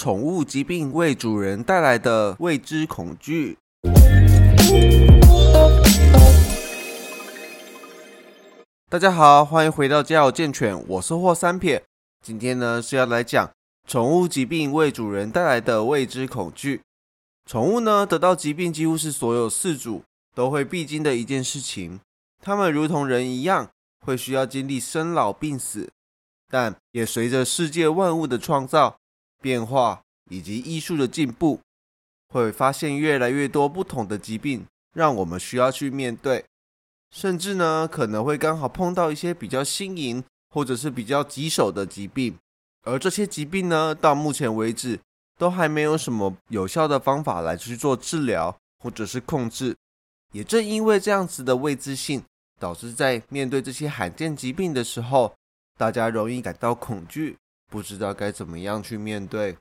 [0.00, 3.58] 宠物疾病为主人带来的未知恐惧。
[8.88, 11.82] 大家好，欢迎回到家有健犬，我是霍三撇。
[12.24, 13.50] 今天呢是要来讲
[13.88, 16.80] 宠物疾病为主人带来的未知恐惧。
[17.44, 21.98] 宠物呢得到疾病，几乎是所有饲主都会必经的一件事情。
[22.40, 23.68] 它们如同人一样，
[24.06, 25.88] 会需要经历生老病死。
[26.48, 28.97] 但也随着世界万物的创造、
[29.40, 31.60] 变化以及艺术的进步，
[32.28, 36.44] 会发现越来越多不同的疾病，让我们需要去面对。
[37.10, 42.36] 甚至呢，可能会刚好碰到一些比较新颖或者是比较棘手的疾病。
[42.82, 44.98] 而这些疾病呢，到目前为止
[45.38, 49.74] 都还没有什么有效的方法来去做治疗或者是控制。
[50.32, 52.22] 也正因为这样子的未知性，
[52.60, 55.34] 导致在面对这些罕见疾病的时候，
[55.78, 59.56] 大家容易感到恐惧，不知道该怎么样去面对。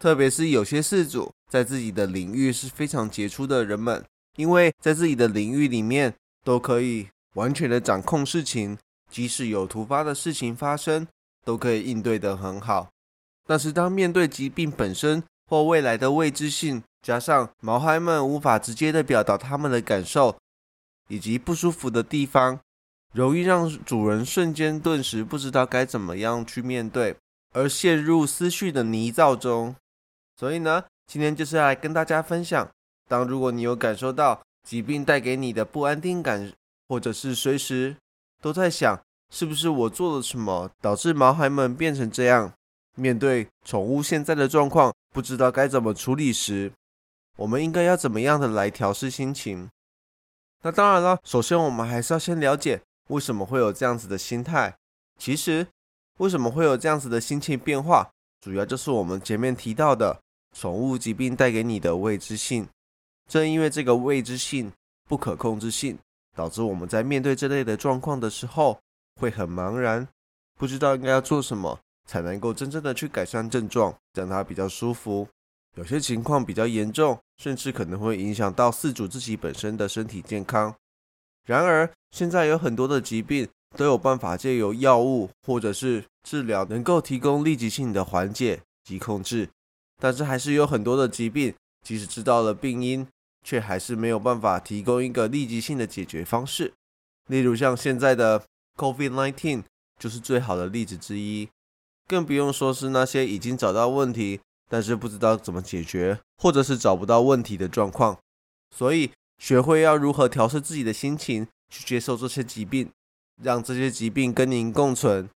[0.00, 4.04] 特别是有些事主在自己的领域是非常杰出的人们，
[4.36, 8.78] 因为在自己的领域里面都可以完全的掌控事情，
[9.10, 11.06] 即使有突发的事情发生，
[11.44, 12.90] 都可以应对得很好。
[13.44, 20.38] 但是当面对疾病本身或未来的未知性，加上毛孩们无法直接的表达他们的感受，
[21.08, 22.60] 以及不舒服的地方，
[23.18, 27.16] 容易让主人瞬间顿时不知道该怎么样去面对，
[27.52, 29.74] 而陷入思绪的泥沼中。
[30.36, 32.70] 所以呢，今天就是来跟大家分享，
[33.08, 36.52] 当如果你有感受到疾病带给你的不安定感，
[36.86, 37.96] 或者是随时
[38.40, 42.52] 都在想是不是我做了什么导致毛孩们变成这样，
[42.94, 46.70] 面对宠物现在的状况不知道该怎么处理时，
[47.36, 49.68] 我们应该要怎么样的来调试心情？
[50.62, 54.74] 那当然了，首先我们还是要先了解为什么会有这样子的心态。
[55.18, 55.66] 其实，
[56.18, 60.20] 为什么会有这样子的心情变化，主要就是我们前面提到的
[60.56, 62.68] 宠物疾病带给你的未知性。
[63.28, 64.72] 正因为这个未知性、
[65.06, 65.98] 不可控制性，
[66.34, 68.80] 导致我们在面对这类的状况的时候，
[69.20, 70.08] 会很茫然，
[70.56, 75.28] 不知道应该要做什么才能够真正的去改善症状，让它比较舒服。
[75.76, 80.74] 有些情况比较严重，甚至可能会影响到饲主自己本身的身体健康。
[81.48, 89.48] 然而，现在有很多的疾病都有办法借由药物或者是治疗，能够提供立即性的缓解及控制。
[89.96, 93.08] 但是，还是有很多的疾病，即使知道了病因，
[93.42, 96.74] 却还是没有办法提供一个立即性的解决方式。
[97.28, 98.44] 例如，像现在的
[98.76, 99.64] COVID-19
[99.98, 101.48] 就是最好的例子之一，
[102.06, 104.40] 更不用说是那些已经找到问题。
[104.70, 108.18] 但是不知道怎么解决，或者是找不到问题的状况，
[108.76, 112.90] 所以学会要如何调试自己的心情，去接受这些疾病，
[113.42, 115.28] 让这些疾病跟您共存。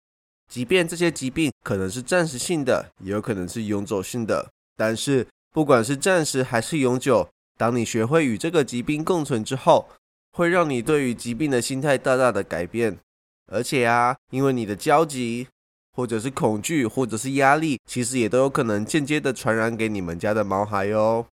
[0.48, 4.50] 即便这些疾病可能是暂时性的，也有可能是永久性的。
[4.76, 9.88] 但是不管是暂时还是永久，当你学会与这个疾病共存之后，
[10.32, 12.98] 会让你对于疾病的心态大大的改变。
[13.52, 15.46] 而且啊，因为你的焦急。
[15.92, 21.26] 或者是恐惧，或者是压力，其实也都有可能间接的传染给你们家的毛孩哟。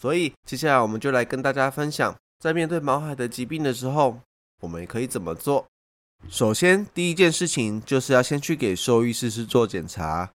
[0.00, 4.20] 所以接下来我们就来跟大家分享，在面对毛孩的疾病的时候，
[4.60, 5.66] 我们可以怎么做。
[6.28, 10.30] 首先，第一件事情就是要先去给兽医师师做检查，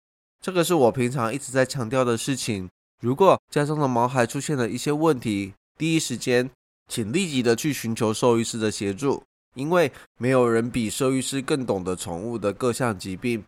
[0.41, 2.69] 这个是我平常一直在强调的事情。
[3.01, 6.49] 如果家中的毛孩出现了一些问题，第一时间
[6.87, 9.23] 请立即的去寻求兽医师的协助。
[9.55, 13.43] 因为没有人比兽医师更懂得宠物的各项疾病，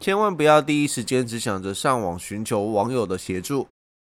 [0.00, 3.68] 千万不要第一时间只想着上网寻求网友的协助。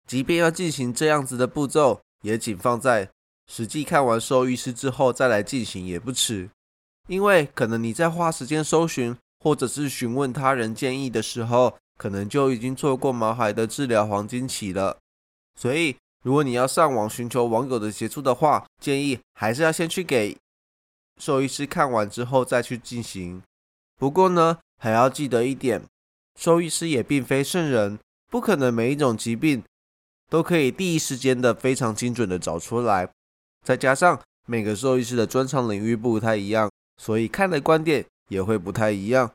[0.08, 3.10] 即便要进行这样子的步骤，也请放在
[3.48, 6.50] 实际看完兽医师之后再来进行也不迟。
[7.08, 14.98] 因为可能你在花时间搜寻或者是询问他人建议的时候，可能就已经错过毛孩的治疗黄金期了。
[15.60, 20.36] 所以，如果你要上网寻求网友的协助的话，建议还是要先去给。
[21.22, 23.42] 兽医师看完之后再去进行。
[23.98, 25.82] 不过呢，还要记得一点，
[26.38, 28.00] 兽医师也并非圣人，
[28.30, 29.64] 不可能每一种疾病
[30.30, 33.10] 都可以第一时间的非常精准的找出来。
[33.64, 39.32] 再加上每个兽医师的专长领域不太一样，所以看的观点也会不太一样。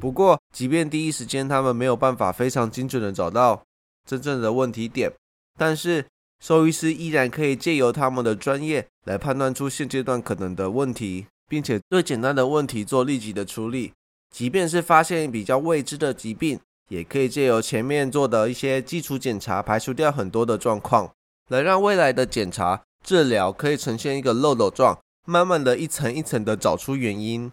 [0.00, 3.62] 不过，即便第一时间他们没有办法非常精准的找到
[4.08, 5.12] 真正的问题点，
[5.58, 6.04] 但是。
[6.44, 13.92] 兽医师依然可以借由他们的专业来判断出现阶段可能的问题，并且对简单的问题做立即的处理。
[14.34, 16.58] 即便是发现比较未知的疾病，
[16.92, 21.10] 也可以借由前面做的一些基础检查，排除掉很多的状况，
[21.48, 27.50] 来让未来的检查治疗可以呈现一个漏斗状，慢慢的一层一层的找出原因。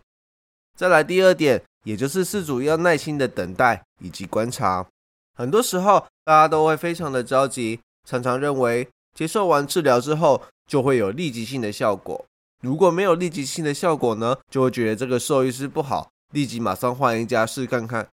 [0.76, 4.86] 再来第二点，也就是事主要耐心的等待以及观察。
[5.38, 12.26] 很多时候大家都会非常的着急，常常认为接受完治疗之后就会有立即性的效果。
[12.62, 18.06] 如果没有立即性的效果呢，就会觉得这个兽医师不好，立即马上换一家试看看。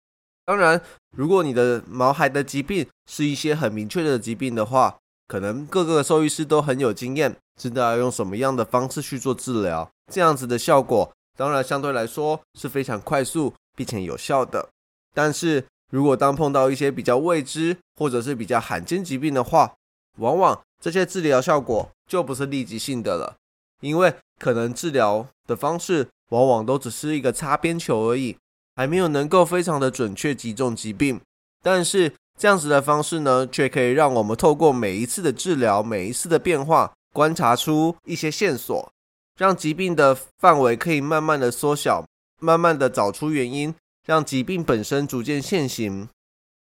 [0.45, 0.79] 当然，
[1.17, 4.95] 如果你的毛孩的疾病是一些很明确的疾病的话，
[5.27, 14.69] 可能各个兽医师都很有经验，知道要用什么样的方式去做治疗，这样子的效果当然相对来说是非常快速并且有效的。
[15.15, 19.73] 但是如果当碰到一些比较未知或者是比较罕见疾病的话，
[20.19, 23.35] 往往这些治疗效果就不是立即性的了，
[23.81, 28.37] 因为可能治疗的方式往往都只是一个擦边球而已。
[28.75, 31.21] 还没有能够非常的准确击中疾病，
[31.63, 38.91] 但是这样子的方式呢，却可以让我们透过每一次的治疗、每一次的变化，观察出一些线索，
[39.37, 42.05] 让疾病的范围可以慢慢的缩小，
[42.41, 43.73] 慢慢的找出原因，
[44.05, 46.09] 让疾病本身逐渐现形。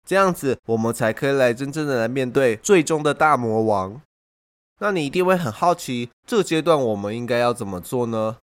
[0.07, 4.01] 这样子，我们才可以来真正的来面对最终的大魔王。
[4.79, 8.39] 那你一定会很好奇，这个阶段我们应该要怎么做呢？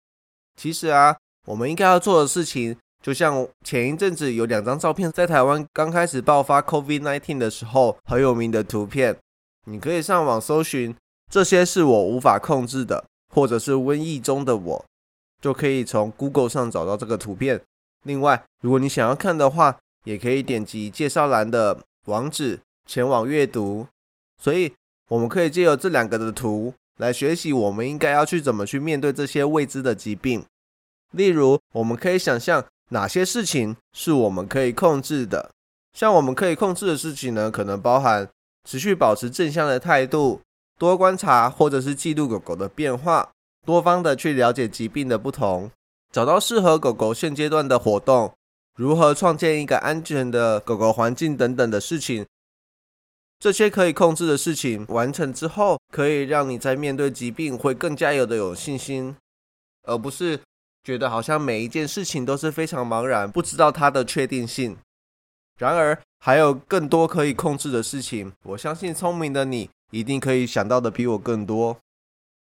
[0.59, 1.15] 其实啊，
[1.45, 2.75] 我们应该要做的事情。
[3.03, 9.17] 就像前一阵子有两张照片，在台湾刚开始爆发 COVID-19 的时候很有名的图片，
[9.65, 10.95] 你可以上网搜寻，
[11.29, 13.03] 这些是我无法控制的，
[13.35, 14.85] 或者是瘟疫中的我，
[15.41, 17.59] 就可以从 Google 上找到这个图片。
[18.05, 23.85] 另外，如果你想要看的话，也可以点击介绍栏的网址前往阅读。
[24.41, 24.73] 所以，
[25.09, 30.45] 我们可以借由这两个的图来学习，我们应该要去怎么去面对这些未知的疾病。
[31.11, 32.65] 例如，我们可以想象。
[32.93, 35.49] 哪些事情是我们可以控制的？
[35.93, 38.29] 像我们可以控制的事情呢，可能包含
[38.69, 40.39] 持续保持正向的态度，
[40.77, 43.31] 多观察或者是记录狗狗的变化，
[43.65, 45.71] 多方的去了解疾病的不同，
[46.11, 48.31] 找到适合狗狗现阶段的活动，
[48.75, 52.23] 如何创建一个安全的狗狗环境等等的事情。
[53.39, 59.15] 这些可以控制的事情完成之后，可以让你在面对疾病会更加有的有信心，
[59.87, 60.39] 而不是。
[60.83, 64.77] 觉得好像每一件事情都是非常茫然，不知道它的确定性。
[65.57, 68.33] 然而，还有更多可以控制的事情。
[68.43, 71.77] 我相信聪明的你一定可以想到的比我更多。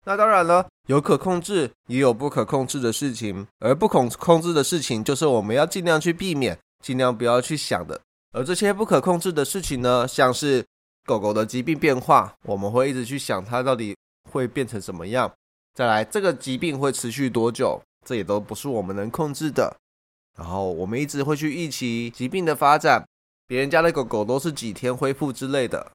[0.05, 3.45] 那当然了，有可控制，也有不可控制的事情。
[3.59, 7.99] 而不可控制的事情，就是我们要尽量去避免，尽量不要去想的。
[8.31, 10.63] 而这些不可控制的事情呢，像是
[11.05, 13.95] 狗狗的疾病变化，我们会一直去想它到底
[14.31, 15.31] 会变成什么样。
[15.73, 17.81] 再来，这个疾病会持续多久？
[18.05, 19.75] 这也都不是我们能控制的。
[20.37, 23.05] 然后我们一直会去预期疾病的发展，
[23.47, 25.91] 别人家的狗狗都是几天恢复之类的。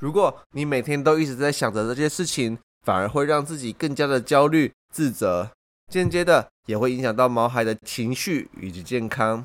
[0.00, 2.56] 如果你每天都一直在想着这些事情，
[2.86, 5.50] 反而会让自己更加的焦虑、自责，
[5.90, 9.44] 间接的也会影响到毛孩的情绪以及健康。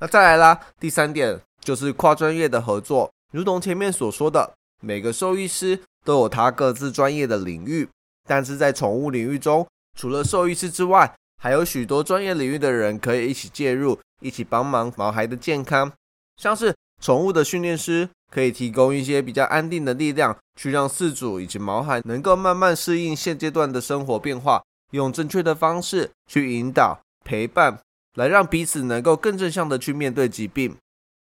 [0.00, 3.10] 那再来啦，第三点就是跨专业的合作。
[3.32, 7.88] 如同前面所说的，每个兽医师都有他各自专业的领域，
[8.28, 9.66] 但是在宠物领域中，
[9.98, 11.12] 除了兽医师之外，
[11.44, 15.92] 还有许多专业领域的人可以一起介入，一起帮忙毛孩的健康。
[16.38, 24.62] 像是宠物的训练师，可以提供一些比较安定的力量，去让饲主以及毛孩能够慢慢适应现阶段的生活变化，
[24.92, 27.78] 用正确的方式去引导、陪伴，
[28.14, 30.74] 来让彼此能够更正向的去面对疾病。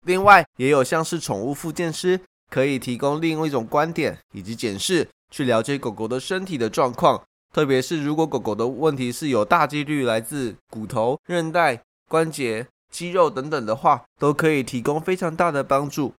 [0.07, 7.21] 另外，也有像是宠物复健师，可以提供另一种观点以及检视，去了解狗狗的身体的状况。
[7.53, 16.15] 特别是如果狗狗的问题是有大几率来自骨头、韧带、关节、肌肉等等的话，都可以提供非常大的帮助。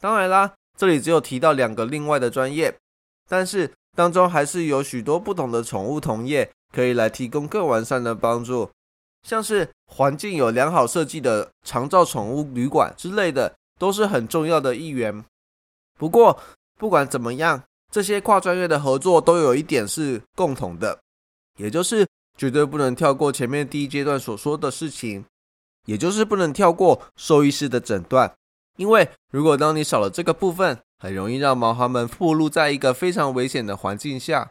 [0.00, 2.74] 当然啦，这里只有提到两个另外的专业，
[3.28, 8.70] 但是当中还是有许多不同的宠物同业可以来提供更完善的帮助，
[9.28, 15.22] 像是环境有良好设计的长照宠物旅馆之类的，都是很重要的一员。
[15.98, 16.40] 不过
[16.78, 17.62] 不管怎么样。
[17.92, 20.98] 这些跨专业的合作都有一点是共同的，
[21.58, 22.08] 也就是
[22.38, 25.22] 绝对不能跳过前面第一阶段所说的事情，
[25.84, 28.32] 也就是不能跳过兽医师的诊断，
[28.78, 34.50] 因为如果当你少了这个部分，很容易让毛孩们暴露在一个非常危险的环境下，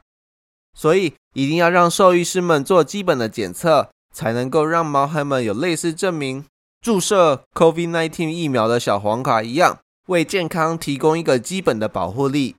[0.77, 6.45] 所以一定要让兽医师们做基本的检测，才能够让毛孩们有类似证明
[6.79, 9.79] 注射 COVID-19 疫苗的小黄卡一样，
[10.09, 12.55] 为健康提供一个基本的保护力。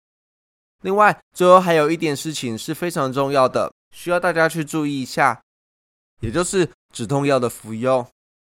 [0.82, 5.40] 另外，最后还有一点事情是非常重要的，需要大家去注意一下，
[6.20, 8.06] 也就是止痛药的服用。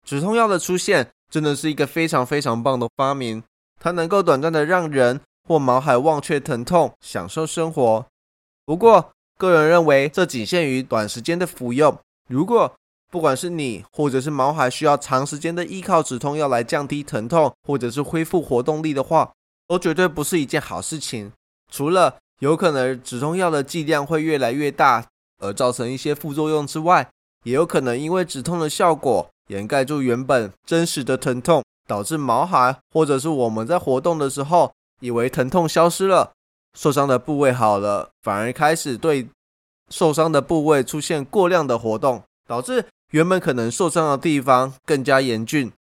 [0.07, 3.43] 止痛药的出现真的是一个非常非常棒的发明，
[3.79, 8.07] 它能够短暂的让人或毛孩忘却疼痛，享受生活。
[8.65, 11.99] 不过，个人认为这仅限于短时间的服用。
[12.29, 12.73] 如果
[13.11, 19.33] 不管是你或者是毛孩需要长时间的依靠止痛药来降低疼痛，或者是恢复活动力的话，
[19.67, 21.33] 都绝对不是一件好事情。
[21.71, 25.07] 除了有可能止痛药的剂量会越来越大，
[25.39, 27.09] 而造成一些副作用之外，
[27.45, 36.33] 也有可能因为止痛的效果掩盖住原本真实的疼痛，导致毛孩或者是我们在活动的时候，以为疼痛消失了，
[36.79, 39.29] 受伤的部位好了，反而开始对
[39.89, 45.73] 受伤的部位出现过量的活动，导致原本可能受伤的地方更加严峻。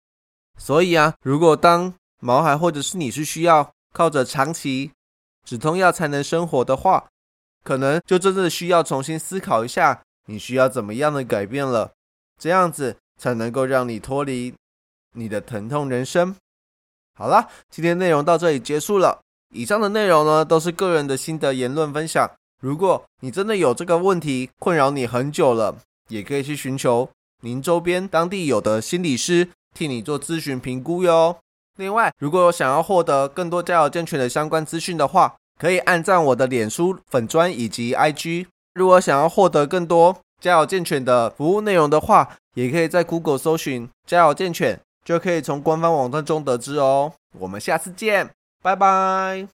[0.58, 4.90] 所以啊，如果当毛孩或者是你是需要靠着长期
[5.50, 7.08] 止痛药才能生活的话，
[7.64, 11.90] 可能就真的需要重新思考一下，你需要怎么样的改变了，
[12.38, 14.54] 这样子才能够让你脱离
[15.16, 16.36] 你的疼痛人生。
[17.18, 19.22] 好了，今天内容到这里结束了。
[19.52, 22.30] 以上的内容呢，都是个人的心得言论分享。
[22.62, 27.10] 如果你真的有这个问题困扰你很久了，也可以去寻求
[27.42, 31.38] 您周边当地有的心理师替你做咨询评估哟。
[31.76, 38.46] 另外，如果有想要获得更多家有健全的相关资讯的话，可以按赞我的脸书粉砖以及 IG。
[38.74, 47.12] 如果想要获得更多家有健犬的服务内容的话，也可以在 Google 搜寻家有健犬，就可以从官方网站中得知哦。
[47.38, 48.30] 我们下次见，
[48.62, 49.46] 拜拜。